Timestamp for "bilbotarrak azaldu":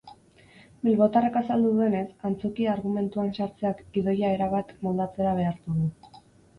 0.87-1.75